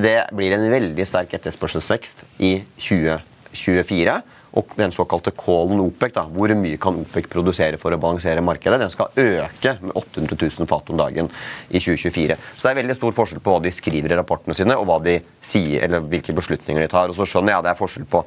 [0.00, 4.22] det blir en veldig sterk etterspørselsvekst i 2024.
[4.58, 8.80] Og den såkalte callen OPEC, da, hvor mye kan OPEC produsere for å balansere markedet,
[8.82, 11.30] den skal øke med 800 000 fat om dagen
[11.70, 12.36] i 2024.
[12.56, 15.00] Så det er veldig stor forskjell på hva de skriver i rapportene sine, og hva
[15.04, 17.08] de sier, eller hvilke beslutninger de tar.
[17.08, 18.24] Og så skjønner jeg at det er forskjell på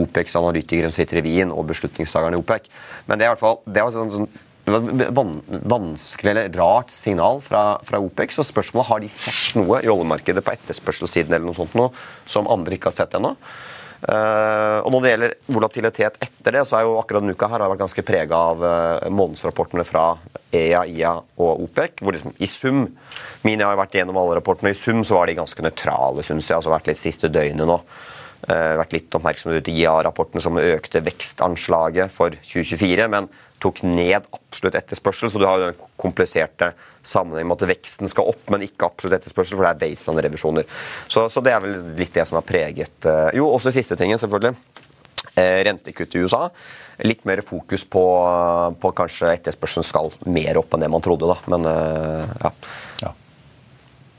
[0.00, 2.70] OPECs analytikere som sitter i Wien, og beslutningstakerne i OPEC.
[3.06, 4.30] Men det er i hvert fall det var sånn, sånn
[4.66, 8.34] det var et vanskelig eller rart signal fra, fra OPEC.
[8.36, 11.88] Så spørsmålet har de sett noe i oljemarkedet på etterspørselssiden eller noe sånt nå,
[12.28, 13.32] som andre ikke har sett ennå.
[14.00, 17.60] Eh, og Når det gjelder volatilitet etter det, så er jo akkurat denne uka her
[17.60, 20.04] har vært ganske prega av uh, månedsrapportene fra
[20.56, 22.00] EIA, IA og OPEC.
[22.00, 22.86] hvor liksom i sum
[23.44, 26.24] Mine har jo vært gjennom alle rapportene, og i sum så var de ganske nøytrale,
[26.24, 26.56] syns jeg.
[26.56, 27.76] altså vært litt siste døgnet nå.
[28.48, 33.28] Uh, vært litt oppmerksomhet ute i IA-rapporten som økte vekstanslaget for 2024, men
[33.62, 35.30] tok ned absolutt etterspørsel.
[35.32, 39.18] Så du har jo den kompliserte sammenhengen med at veksten skal opp, men ikke absolutt
[39.20, 40.68] etterspørsel, for det er baseline-revisjoner.
[41.06, 44.20] Så, så det er vel litt det som har preget uh, Jo, også siste tingen,
[44.20, 44.56] selvfølgelig.
[45.34, 46.48] Eh, rentekutt i USA.
[47.06, 48.04] Litt mer fokus på,
[48.80, 51.36] på kanskje etterspørselen skal mer opp enn det man trodde, da.
[51.52, 52.52] Men eh, ja.
[53.04, 53.12] Ja.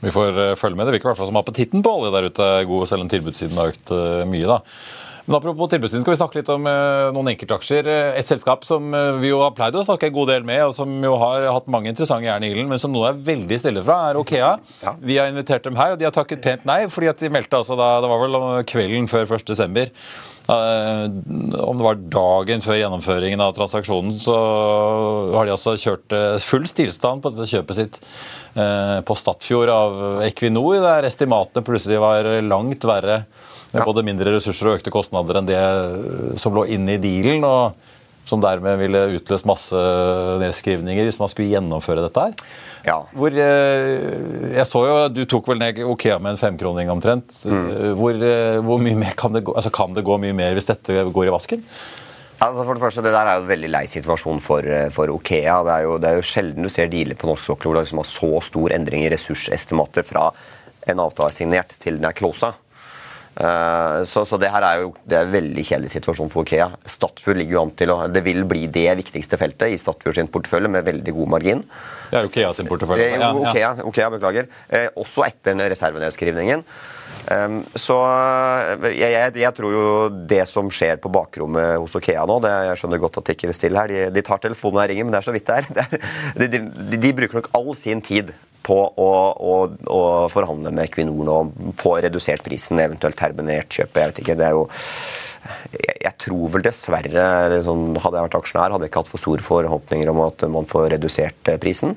[0.02, 0.88] Vi får eh, følge med.
[0.88, 3.10] Det virker i hvert fall som appetitten på olje der ute er god, selv om
[3.12, 4.48] tilbudssiden har økt eh, mye.
[4.50, 4.60] da.
[5.24, 7.86] Men Apropos tilbudssiden, skal vi snakke litt om eh, noen enkeltaksjer.
[7.86, 10.64] Eh, Et selskap som eh, vi jo har pleid å snakke en god del med,
[10.66, 13.60] og som jo har hatt mange interessante jern i ilden, men som nå er veldig
[13.62, 14.50] stille fra, er Okea.
[14.82, 14.96] Ja.
[14.98, 17.60] Vi har invitert dem her, og de har takket pent nei, fordi at de meldte
[17.60, 18.38] altså da, det var vel
[18.72, 19.46] kvelden før 1.
[19.52, 19.94] desember.
[20.50, 21.06] eh,
[21.62, 24.34] om det var dagen før gjennomføringen av transaksjonen, så
[25.36, 28.02] har de altså kjørt full stillstand på dette kjøpet sitt
[28.58, 33.22] uh, på Stadfjord av Equinor, der estimatene plutselig var langt verre
[33.72, 37.48] med både mindre ressurser og økte kostnader enn det eh, som lå inne i dealen.
[37.48, 37.90] og
[38.24, 39.78] som dermed ville utløst masse
[40.38, 42.36] nedskrivninger hvis man skulle gjennomføre dette her.
[42.86, 43.00] Ja.
[43.18, 47.34] Hvor, eh, jeg så jo, Du tok vel ned Okea med en femkroning omtrent.
[47.42, 47.98] Mm.
[47.98, 50.70] Hvor, eh, hvor mye mer kan det gå altså kan det gå mye mer hvis
[50.70, 51.66] dette går i vasken?
[52.42, 55.60] Altså for Det første, det der er jo en veldig lei situasjon for, for Okea.
[55.66, 57.86] Det er, jo, det er jo sjelden du ser dealer på norsk sokkel hvor det
[57.86, 60.30] liksom har så stor endring i ressursestimatet fra
[60.90, 62.54] en avtale er signert til den er closa.
[63.32, 66.68] Eh, så, så det her er jo det er en veldig kjedelig situasjon for Okea.
[66.84, 70.30] Statfjord ligger jo an til å Det vil bli det viktigste feltet i Statfjord sin
[70.32, 71.62] portefølje med veldig god margin.
[72.10, 73.12] Det er Okea sin portefølje.
[73.46, 74.50] Okea, Okea, beklager.
[74.68, 76.66] Eh, også etter reservenedskrivningen.
[77.22, 77.96] Så
[78.90, 79.82] jeg, jeg, jeg, tror jo
[80.28, 83.50] det som skjer på bakrommet hos Okea nå det, Jeg skjønner godt at de ikke
[83.50, 83.92] vil stille her.
[83.92, 85.68] De, de tar telefonen og ringer, men det er så vidt det er.
[86.42, 88.32] Det er de, de, de, bruker nok all sin tid
[88.66, 89.10] på å,
[89.42, 89.56] å,
[89.90, 90.00] å
[90.32, 91.38] forhandle med Equinor nå,
[91.80, 93.98] få redusert prisen, eventuelt terminert kjøpet.
[93.98, 94.64] Jeg vet ikke, det er jo
[95.74, 99.22] jeg, jeg tror vel dessverre liksom, Hadde jeg vært aksjonær, hadde jeg ikke hatt for
[99.22, 101.96] store forhåpninger om at man får redusert eh, prisen.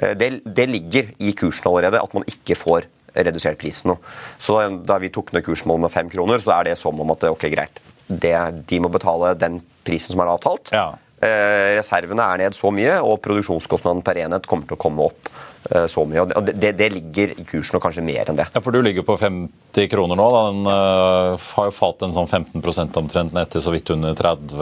[0.00, 3.98] Eh, det, det ligger i kursen allerede at man ikke får redusert prisen nå.
[4.38, 7.26] Så da vi tok ned kursmålet med fem kroner, så er det som om at
[7.30, 8.36] ok, greit, det,
[8.68, 10.72] de må betale den prisen som er avtalt.
[10.74, 10.92] Ja.
[11.16, 15.30] Eh, reservene er ned så mye, og produksjonskostnaden per enhet kommer til å komme opp
[15.70, 16.26] eh, så mye.
[16.26, 18.50] og det, det, ligger i kursen, og kanskje mer enn det.
[18.52, 20.28] Ja, For du ligger på 50 kroner nå.
[20.34, 20.42] Da.
[20.52, 24.60] Den uh, har jo falt en sånn 15 omtrent ned til så vidt under 30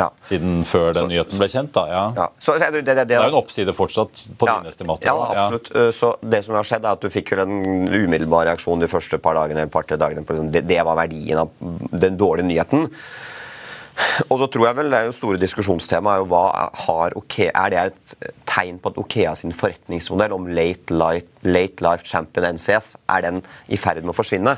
[0.00, 0.08] ja.
[0.26, 1.72] siden før den så, nyheten ble kjent.
[1.76, 2.04] da, ja.
[2.16, 2.28] ja.
[2.40, 5.10] Så, det, det, det, det, er jo en oppside fortsatt på ja, dine estimater.
[5.10, 5.72] Ja, absolutt.
[5.96, 7.58] Så Det som har skjedd, er at du fikk en
[7.88, 11.52] umiddelbar reaksjon de første par dagene, par, dagene liksom, det, var verdien av
[11.92, 12.88] den dårlige nyheten.
[14.30, 16.44] Og så tror jeg vel, det er jo store diskusjonstema er jo hva
[16.86, 21.84] har Okea, Er det et tegn på at Okea sin forretningsmodell om late life, late
[21.84, 24.56] life champion NCS er den i ferd med å forsvinne?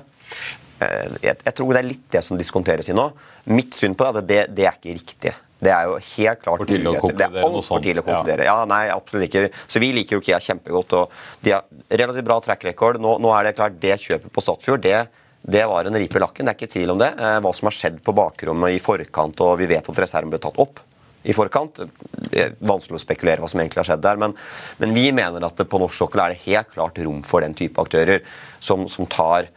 [0.82, 3.08] Eh, jeg, jeg, tror det er litt det som diskonteres i nå.
[3.54, 5.34] Mitt syn på det er at det, det er ikke riktig.
[5.62, 8.46] Det er jo helt klart For tidlig å konkludere Det er altfor tidlig å konkludere.
[8.48, 8.58] Ja.
[8.58, 8.68] ja.
[8.70, 9.48] nei, absolutt ikke.
[9.70, 10.96] Så vi liker Okea kjempegodt.
[10.98, 11.66] og De har
[12.02, 12.98] relativt bra track record.
[13.02, 15.02] Nå, nå er det klart, det kjøpet på Statfjord det
[15.42, 17.08] det var en ripe i lakken, det er ikke tvil om det.
[17.18, 20.38] Eh, hva som har skjedd på bakrommet i forkant, og vi vet at reserven ble
[20.42, 20.78] tatt opp
[21.26, 21.82] i forkant.
[22.30, 24.36] Det er vanskelig å spekulere hva som egentlig har skjedd der, men,
[24.82, 27.82] men vi mener at på norsk sokkel er det helt klart rom for den type
[27.82, 28.22] aktører
[28.62, 29.50] som, som tar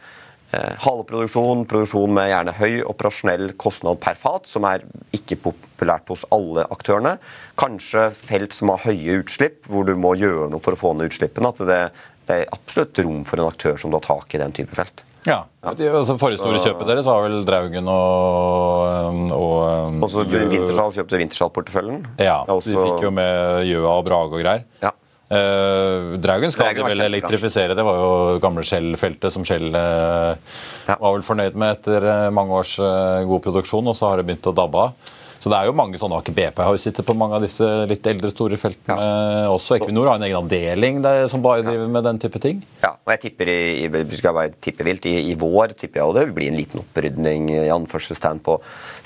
[0.52, 4.84] eh, halvproduksjon, produksjon med gjerne høy operasjonell kostnad per fat, som er
[5.16, 7.16] ikke populært hos alle aktørene.
[7.58, 11.10] Kanskje felt som har høye utslipp, hvor du må gjøre noe for å få ned
[11.10, 11.52] utslippene.
[11.54, 11.82] At det,
[12.28, 15.06] det er absolutt rom for en aktør som tar tak i den type felt.
[15.26, 15.40] Ja.
[15.62, 15.72] ja.
[15.90, 22.04] Altså, forrige store kjøpet deres var vel Draugen og, og Også Wintershall kjøpte Wintershall-porteføljen.
[22.22, 24.62] Ja, de fikk jo med Gjøa og Brage og greier.
[24.84, 24.94] Ja.
[25.26, 27.74] Uh, Draugen skal Draugen vel elektrifisere.
[27.74, 30.38] Det var jo gamle Shell-feltet som Shell uh,
[30.86, 30.94] ja.
[30.94, 34.46] var vel fornøyd med etter uh, mange års god produksjon, og så har det begynt
[34.46, 35.14] å dabbe av.
[35.36, 37.66] Så det er jo mange sånne Aker BP har jo sittet på mange av disse
[37.90, 39.42] litt eldre, store feltene ja.
[39.52, 39.76] også.
[39.76, 42.62] Equinor har en egen avdeling der, som bare driver med den type ting.
[42.80, 46.08] Ja, og jeg tipper i, i skal bare tippe vilt, i, i, vår tipper jeg,
[46.08, 48.56] og det vil bli en liten opprydning i anførselstegn på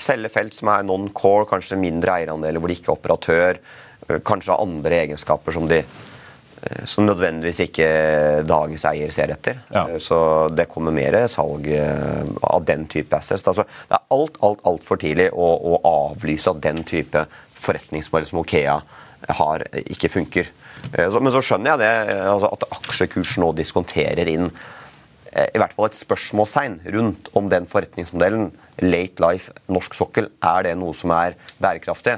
[0.01, 3.61] selge felt som er non-core, kanskje mindre eierandeler hvor de ikke er operatør,
[4.25, 5.83] kanskje har andre egenskaper som de
[6.85, 7.87] som nødvendigvis ikke
[8.45, 9.61] dagens eier ser etter.
[9.73, 9.87] Ja.
[9.87, 13.47] Eh, så det kommer mer salg eh, av den type assets.
[13.49, 15.79] Altså, det er alt, alt, altfor tidlig å, å,
[16.11, 17.25] avlyse at den type
[17.61, 18.77] forretningsmodell som Okea
[19.41, 20.53] har, ikke funker.
[20.97, 24.47] Men så skjønner jeg det, altså at aksjekursen nå diskonterer inn
[25.31, 28.49] i hvert fall et spørsmålstegn rundt om den forretningsmodellen,
[28.81, 32.17] late life norsk sokkel, er det noe som er bærekraftig.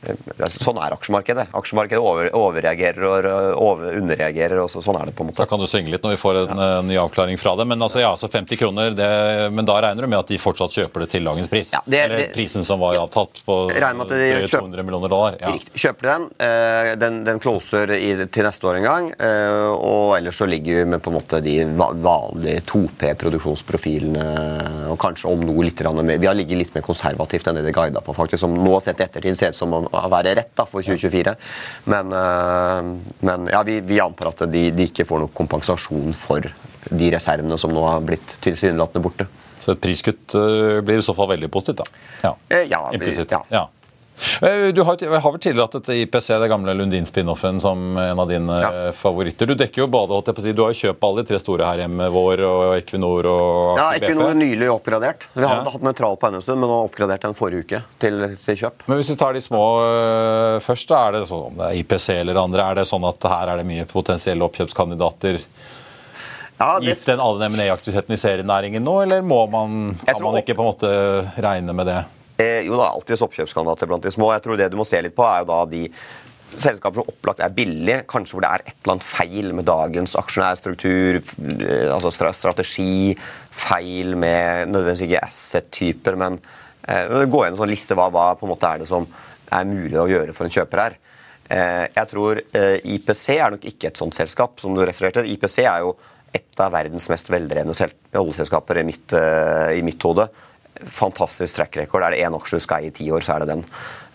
[0.00, 1.46] Sånn er aksjemarkedet.
[1.56, 4.62] Aksjemarkedet over, overreagerer og over, underreagerer.
[4.62, 5.42] og så, sånn er det på en måte.
[5.42, 6.68] Da kan du svinge litt når vi får en ja.
[6.78, 7.66] Eh, ny avklaring fra det.
[7.68, 9.10] Men altså, ja, så 50 kroner, det,
[9.52, 11.72] men da regner du med at de fortsatt kjøper det til dagens pris?
[11.76, 15.36] Ja, det, Eller prisen som var avtatt på drøye 200 millioner dollar?
[15.40, 15.52] Ja.
[15.52, 15.76] Riktig.
[15.84, 16.26] Kjøper de den.
[16.48, 19.10] Eh, den, den closer i, til neste år en gang.
[19.20, 24.26] Eh, og ellers så ligger vi med på en måte de vanlige 2P-produksjonsprofilene
[24.90, 26.18] og kanskje om noe litt mer.
[26.20, 28.40] Vi har ligget litt mer konservativt enn det de guida på, faktisk.
[28.44, 31.34] Som nå sett i ettertid ser ut som om å være rett da, for 2024.
[31.92, 32.90] Men, eh,
[33.26, 36.46] men ja, vi, vi, antar at de, de, ikke får noen kompensasjon for
[36.90, 39.28] de reservene som nå har blitt tilsynelatende borte.
[39.60, 42.06] Så et priskutt eh, blir i så fall veldig positivt, da?
[42.24, 43.34] Ja, eh, ja, Implisitt.
[43.52, 43.66] Ja.
[44.40, 48.28] Eh, du har, har vel tidligere hatt dette IPC, det gamle Lundin-spin-offen, som en av
[48.28, 48.92] dine ja.
[48.96, 49.46] favoritter.
[49.46, 52.42] Du dekker jo både, du har jo kjøpt alle de tre store her hjemme, Vår
[52.48, 55.26] og Equinor og Ja, Equinor er nylig oppgradert.
[55.34, 55.74] Vi har ja.
[55.74, 58.86] hatt nøytral på en stund, men nå oppgradert den forrige uke til, til, kjøp.
[58.88, 61.82] Men hvis vi tar de små uh, først, da er det sånn, om det er
[61.82, 65.36] IPC eller andre, er det sånn at her er det mye potensielle oppkjøpskandidater?
[66.60, 66.94] Ja, det...
[66.94, 70.72] Gitt den all M&A-aktiviteten i serienæringen nå, eller må man, kan man ikke på en
[70.72, 70.94] måte
[71.40, 72.00] regne med det?
[72.40, 74.30] Eh, jo, det er alltid oppkjøpskandidater blant de små.
[74.34, 75.84] Jeg tror Det du må se litt på, er jo da de
[76.50, 80.16] selskaper som opplagt er billige, kanskje hvor det er et eller annet feil med dagens
[80.18, 83.14] aksjonærstruktur, eh, altså strategi,
[83.54, 86.40] feil med nødvendigvis ikke asset-typer, men
[86.88, 89.06] eh, gå gjennom en sånn liste hva, hva på en måte er det som
[89.50, 90.98] er mulig å gjøre for en kjøper her.
[91.50, 95.26] Eh, jeg tror eh, IPC er nok ikke et sånt selskap som du refererte.
[95.26, 95.96] IPC er jo
[96.34, 97.74] et av verdens mest veldrevne
[98.20, 100.28] oljeselskaper i mitt, eh, i mitt hode.
[100.86, 102.04] Fantastisk track record.
[102.04, 103.64] Er det én aksje du skal eie i ti år, så er det den.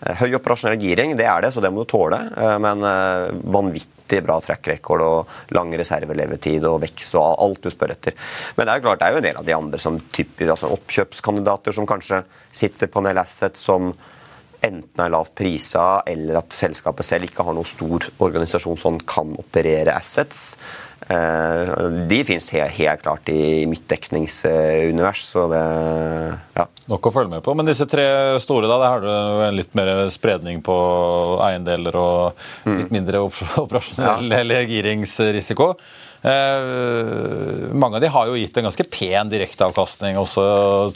[0.00, 2.18] Eh, høy operasjonell giring, det er det, så det må du tåle.
[2.36, 7.70] Eh, men eh, vanvittig bra track record og lang reservelevetid og vekst og alt du
[7.72, 8.18] spør etter.
[8.56, 10.52] Men det er jo klart, det er jo en del av de andre som typer,
[10.54, 12.22] altså oppkjøpskandidater som kanskje
[12.54, 13.90] sitter på en del assets som
[14.66, 19.34] enten er lavt prisa, eller at selskapet selv ikke har noen stor organisasjon som kan
[19.38, 20.56] operere assets.
[21.08, 25.60] Eh, de fins helt, helt, klart i mitt dekningsunivers, så det
[26.56, 26.64] ja.
[26.90, 27.54] Nok å følge med på.
[27.54, 28.06] Men disse tre
[28.42, 30.74] store, da, der har du en litt mer spredning på
[31.46, 32.74] eiendeler og mm.
[32.80, 33.22] litt mindre
[33.62, 34.64] operasjonell ja.
[34.66, 35.70] giringsrisiko.
[36.26, 40.44] Eh, mange av de har jo gitt en ganske pen direkteavkastning, også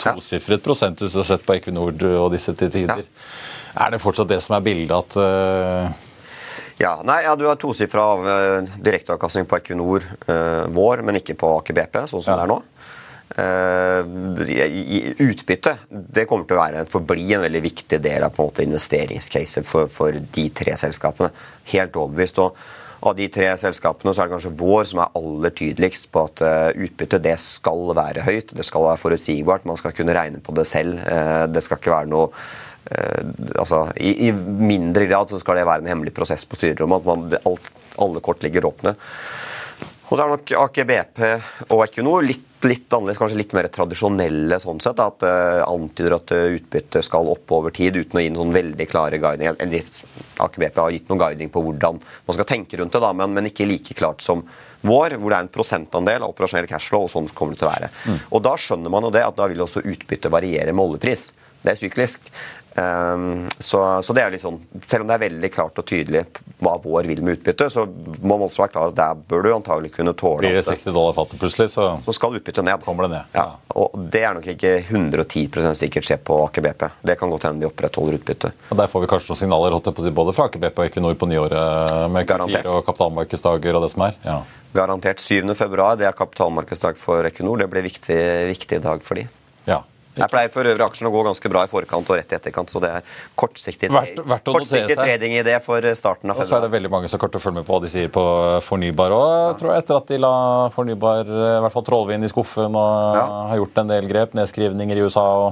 [0.01, 3.07] tosifret prosent hvis du har sett på Equinor og disse til tider.
[3.07, 3.35] Ja.
[3.87, 6.09] Er det fortsatt det som er bildet at uh...
[6.81, 11.37] Ja, nei, ja, Du har tosifra av uh, direkteavkastning på Equinor uh, vår, men ikke
[11.41, 12.39] på Aker BP, sånn som ja.
[12.41, 12.61] det er nå.
[13.31, 14.03] Uh,
[15.23, 18.65] utbytte det kommer til å være forbli en veldig viktig del av på en måte
[18.67, 21.31] investeringscaset for, for, de tre selskapene.
[21.71, 22.41] Helt overbevist.
[22.41, 22.57] og
[23.01, 26.43] av de tre selskapene så er det kanskje vår som er aller tydeligst på at
[26.45, 28.57] uh, utbytte det skal være høyt.
[28.57, 29.69] Det skal være forutsigbart.
[29.69, 30.99] Man skal kunne regne på det selv.
[31.05, 32.33] Uh, det skal ikke være noe
[32.89, 37.03] altså, i, i, mindre grad så skal det være en hemmelig prosess på styrerommet.
[37.03, 38.97] At man, alt, alle kort ligger åpne.
[40.11, 41.21] Og så er nok Aker BP
[41.71, 44.99] og Equinor litt, litt annerledes, kanskje litt mer tradisjonelle sånn sett.
[44.99, 48.87] At uh, antyder at uh, utbyttet skal opp over tid uten å gi noen veldig
[48.91, 49.53] klare guiding.
[49.55, 53.37] Aker BP har gitt noen guiding på hvordan man skal tenke rundt det, da, men,
[53.37, 54.43] men, ikke like klart som
[54.83, 57.71] vår, hvor det er en prosentandel av operasjonell cashflow, og sånn kommer det til å
[57.71, 57.93] være.
[58.11, 58.19] Mm.
[58.35, 61.29] Og Da skjønner man jo det, at da vil også utbyttet variere med oljepris.
[61.61, 62.33] Det er syklisk.
[62.75, 66.21] Um, så, så, det er litt sånn, Selv om det er veldig klart og tydelig
[66.63, 67.83] hva vår vil med utbytte, så
[68.23, 70.95] må man også være klar at der bør du antagelig kunne tåle Blir det 60
[70.95, 72.85] dollar fattet plutselig, så, så skal utbyttet ned.
[72.85, 73.35] Kommer det ned.
[73.35, 73.49] Ja.
[73.49, 73.75] ja.
[73.83, 76.87] Og det er nok ikke 110% sikkert skje på Aker BP.
[77.11, 78.63] Det kan godt hende de opprettholder utbyttet.
[78.71, 82.07] Og Der får vi kanskje noen signaler både fra Aker BP og Equinor på nyåret
[82.15, 84.23] med Q4 og kapitalmarkedsdager og det som er?
[84.23, 84.39] Ja.
[84.79, 85.51] Garantert 7.2.
[85.99, 87.59] Det er kapitalmarkedsdag for Equinor.
[87.59, 88.23] Det blir viktig,
[88.55, 89.27] viktig dag for de.
[90.21, 92.73] Jeg pleier for øvrig aksjene å gå ganske bra i forkant og rett i etterkant,
[92.73, 96.47] så det er kortsiktig, verdt, verdt kortsiktig trading i det for starten av februar.
[96.47, 97.95] Og så er det veldig mange som kommer til å følge med på hva de
[97.95, 98.27] sier på
[98.67, 99.57] fornybar òg, ja.
[99.63, 100.35] tror jeg, etter at de la
[100.77, 103.27] fornybar, i hvert fall Trollvin, i skuffen og ja.
[103.53, 105.51] har gjort en del grep, nedskrivninger i USA og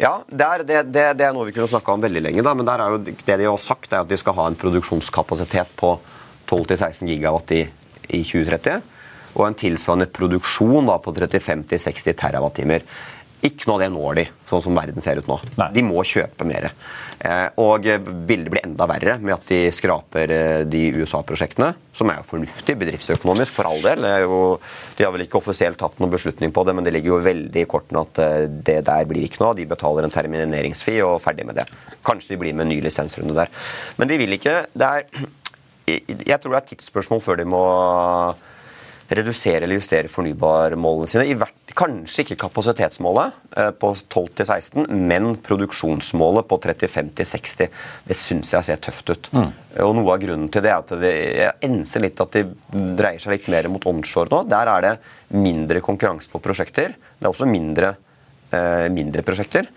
[0.00, 2.44] ja, det er, det, det, det er, noe vi kunne snakka om veldig lenge.
[2.44, 4.56] Da, men der er jo, det de har sagt, er at de skal ha en
[4.56, 5.90] produksjonskapasitet på
[6.48, 7.66] 12-16 gigawatt i,
[8.08, 8.80] i 2030.
[9.36, 12.80] Og en tilsvarende produksjon da, på 35-60 TWh.
[13.46, 15.38] Ikke noe av det når de, sånn som verden ser ut nå.
[15.56, 15.70] Nei.
[15.76, 16.70] De må kjøpe mer.
[17.60, 17.86] Og og
[18.26, 22.76] bildet blir enda verre med at de skraper eh, de USA-prosjektene, som er jo fornuftig
[22.80, 24.06] bedriftsøkonomisk, for all del.
[24.24, 24.40] Jo,
[24.98, 27.64] de har vel ikke offisielt tatt noen beslutning på det, men det ligger jo veldig
[27.64, 29.56] i kortene at eh, det der blir ikke noe.
[29.58, 31.66] De betaler en termineringsfi og ferdig med det.
[32.06, 33.52] Kanskje de blir med en ny lisensrunde der.
[34.00, 34.56] Men de vil ikke.
[34.72, 35.28] Det er
[35.90, 37.64] Jeg tror det er et tidsspørsmål før de må
[39.10, 41.26] redusere eller justere fornybarmålene sine.
[41.26, 47.70] I hvert, kanskje ikke kapasitetsmålet eh, på 12-16, men produksjonsmålet på 35-60.
[48.06, 49.30] Det syns jeg ser tøft ut.
[49.32, 49.48] Mm.
[49.86, 51.14] Og Noe av grunnen til det er at det
[51.66, 52.44] enser litt at de
[52.98, 54.42] dreier seg litt mer mot onshore nå.
[54.50, 54.94] Der er det
[55.36, 56.96] mindre konkurranse på prosjekter.
[57.16, 57.94] Det er også mindre,
[58.52, 59.70] eh, mindre prosjekter,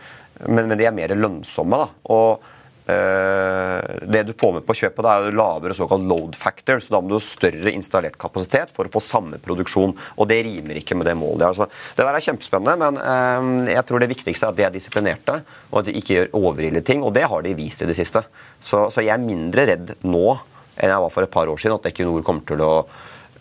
[0.48, 1.80] men, men, de er mer lønnsomme.
[1.86, 1.88] da.
[2.16, 2.52] Og
[2.84, 6.82] det du får med på kjøpet, er lavere såkalt load factor.
[6.84, 9.96] så Da må du ha større installert kapasitet for å få samme produksjon.
[10.18, 11.48] og Det rimer ikke med det målet.
[11.48, 14.76] Altså, det der er kjempespennende, men eh, jeg tror det viktigste er at de er
[14.76, 15.40] disiplinerte
[15.72, 17.04] og at de ikke gjør overille ting.
[17.04, 18.24] og Det har de vist i det siste.
[18.60, 20.28] Så, så jeg er mindre redd nå
[20.74, 22.74] enn jeg var for et par år siden at Equinor kommer til å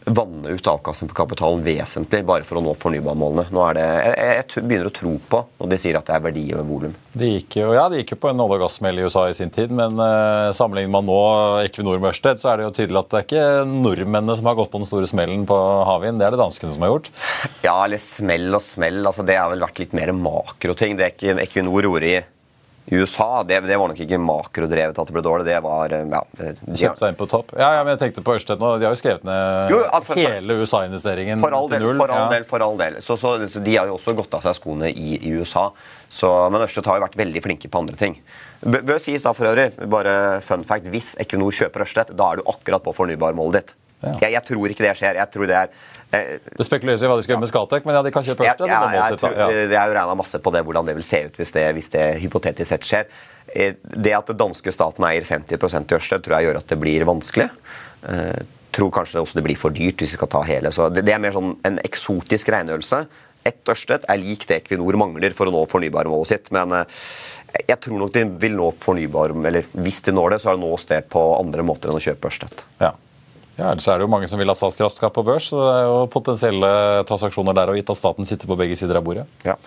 [0.04, 3.48] vanne ut avkastning på kapitalen vesentlig bare for å nå fornybarmålene.
[3.54, 6.24] Nå er det, jeg, jeg begynner å tro på når de sier at det er
[6.24, 6.96] verdi over volum.
[7.12, 9.36] Det gikk jo ja, de gikk jo på en olje- og gassmell i USA i
[9.36, 11.20] sin tid, men uh, sammenligner man nå
[11.66, 14.58] Equinor med Ørsted, så er det jo tydelig at det er ikke nordmennene som har
[14.58, 17.12] gått på den store smellen på havvind, det er det danskene som har gjort?
[17.62, 19.02] Ja, eller smell og smell.
[19.06, 20.96] altså Det har vel vært litt mer makroting.
[20.98, 22.20] Det er ikke Equinor gjorde i
[22.86, 25.46] i USA det, det, var nok ikke makrodrevet at det ble dårlig.
[25.46, 27.54] Det var eh, ja, de Kjøpte seg inn på topp.
[27.54, 28.72] Ja, ja, men jeg tenkte på Ørsted nå.
[28.82, 31.46] De har jo skrevet ned jo, for, hele USA-investeringen til
[31.84, 32.00] null.
[32.00, 32.98] For all del, for all del.
[33.04, 35.68] Så, så, så, De har jo også gått av seg skoene i, i USA.
[36.10, 38.18] Så, men Ørsted har jo vært veldig flinke på andre ting.
[38.62, 42.50] Bør sies da for øvrig, bare fun fact, Hvis Equinor kjøper Ørsted, da er du
[42.50, 43.76] akkurat på fornybarmålet ditt.
[44.02, 44.14] Ja.
[44.24, 45.18] Jeg, jeg, tror ikke det skjer.
[45.20, 45.68] Jeg tror Det er
[46.18, 48.46] eh, Det spekuleres i hva de skal gjøre med Skatek, men ja, de kan kjøpe
[48.46, 48.72] Ørsted.
[48.72, 51.22] Ja, ja, jeg, tror, jeg har jo regna masse på det, hvordan det vil se
[51.28, 53.12] ut hvis det, hvis det hypotetisk sett skjer.
[53.54, 56.80] Eh, det at det danske staten eier 50% i Ørsted, tror jeg gjør at det
[56.82, 57.50] blir vanskelig.
[58.10, 58.40] Eh,
[58.72, 60.72] tror kanskje også det blir for dyrt hvis vi skal ta hele.
[60.72, 63.04] Så det, det er mer sånn en eksotisk regneøvelse
[63.44, 66.50] ett Ørsted er lik det Equinor mangler for å nå fornybarmålet sitt.
[66.54, 67.00] Men eh,
[67.68, 70.64] jeg tror nok de vil nå fornybar, eller hvis de når det, så er det
[70.64, 72.64] nå sted på andre måter enn å kjøpe Ørsted.
[72.82, 72.94] Ja.
[73.58, 75.72] Ja, ellers er det jo mange som vil at Statkraft skal på børs, så det
[75.74, 76.68] er jo potensielle
[77.08, 79.26] transaksjoner der, og gitt at staten sitter på begge sider av bordet.
[79.44, 79.58] Ja.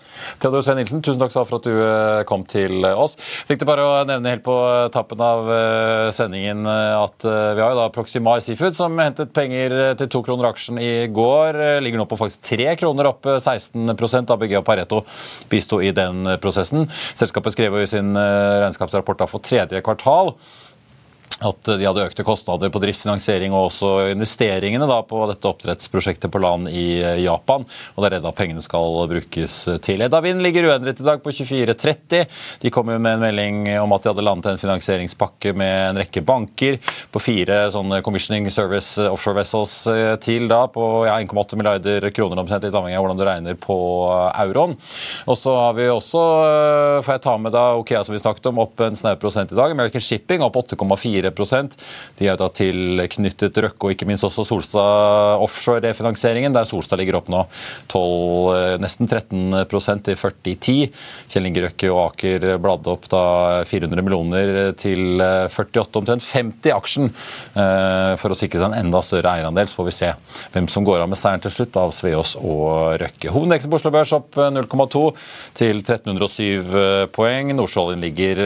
[0.41, 3.13] Theodor Svein Nilsen, tusen takk for at du eh, kom til oss.
[3.43, 4.57] Jeg tenkte bare å nevne helt på
[4.95, 9.77] tappen av eh, sendingen eh, at vi har jo da Proximar Seafood, som hentet penger
[10.01, 11.61] til to kroner aksjen i går.
[11.86, 15.05] Ligger nå på faktisk tre kroner, opp 16% ABG og Pareto
[15.51, 16.89] bisto i den prosessen.
[17.13, 20.33] Selskapet skrev jo i sin regnskapsrapport for tredje kvartal
[21.43, 26.39] at de hadde økte kostnader på driftfinansiering og også investeringene da, på dette oppdrettsprosjektet på
[26.39, 27.65] land i eh, Japan.
[27.67, 30.05] og Det er det da pengene skal brukes til.
[30.05, 32.23] Edda Wind ligger uendret i dag på 24,30.
[32.63, 35.99] De kom jo med en melding om at de hadde landet en finansieringspakke med en
[35.99, 36.79] rekke banker
[37.11, 42.45] på fire sånne commissioning service offshore vessels eh, til da på ja, 1,8 milliarder kroner
[42.45, 43.77] omtrent, litt avhengig av hvordan du regner på
[44.07, 44.77] eh, euroen.
[45.27, 46.23] Og så har vi også,
[47.03, 49.59] får jeg ta med da, Okea som vi snakket om, opp en snau prosent i
[49.59, 49.75] dag.
[49.75, 51.24] American Shipping opp 8,4
[52.19, 57.30] de er da tilknyttet Røkke og ikke minst også Solstad offshore-refinansieringen, der Solstad ligger opp
[57.32, 57.43] nå
[57.91, 60.76] 12, eh, nesten 13% i 4010.
[61.32, 63.23] Kjell Inge Røkke og Aker bladde opp da
[63.67, 67.11] 400 millioner til 48, eh, omtrent 50 i aksjen,
[67.55, 69.67] eh, for å sikre seg en enda større eierandel.
[69.67, 70.13] Så får vi se
[70.53, 73.32] hvem som går av med seieren til slutt, av Sveås og Røkke.
[73.34, 75.05] Hovedindeksen på Oslo Børs opp 0,2
[75.53, 77.53] til 1307 poeng.
[77.55, 78.43] Nordsjøoljen ligger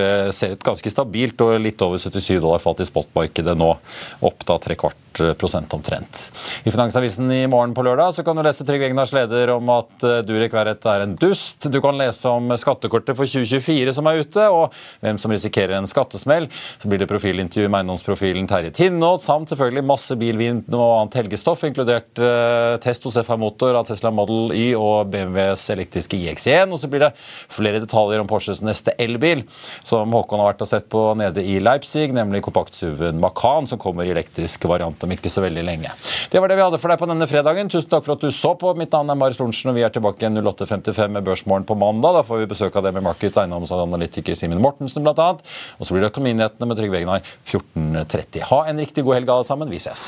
[0.64, 3.74] ganske stabilt og litt over 77 dollar falt i spotmarkedet nå,
[4.22, 5.10] opp da tre kvart
[5.40, 6.32] prosent omtrent.
[6.64, 10.06] I Finansavisen i morgen på lørdag så kan du lese Trygve Egnars leder om at
[10.06, 11.68] eh, Durek Verrett er en dust.
[11.72, 15.90] Du kan lese om skattekortet for 2024 som er ute, og hvem som risikerer en
[15.90, 16.50] skattesmell.
[16.80, 21.66] Så blir det profilintervju med eiendomsprofilen Terje Tinnåt, samt selvfølgelig masse bilvin og annet helgestoff,
[21.68, 26.72] inkludert uh, test hos FR Motor av Tesla Model Y og BMWs elektriske iX1.
[26.72, 27.12] Og så blir det
[27.52, 29.44] flere detaljer om Porsches neste elbil,
[29.86, 33.80] som Håkon har vært og sett på nede i Leipzig, nemlig kompakt kompakt-SUV-en Macan, som
[33.80, 35.92] kommer i elektrisk variant om ikke så veldig lenge.
[36.32, 37.70] Det var det vi hadde for deg på denne fredagen.
[37.70, 38.74] Tusen takk for at du så på.
[38.76, 42.20] Mitt navn er Marius Lorentzen, og vi er tilbake 08.55 med Børsmorgen på mandag.
[42.20, 45.32] Da får vi besøk av det med Markets eiendomsanalytiker Simen Mortensen, bl.a.
[45.78, 48.46] Og så blir det Økonominyhetene med Trygve Egnar 14.30.
[48.52, 49.72] Ha en riktig god helg, alle sammen.
[49.72, 50.08] Vi ses.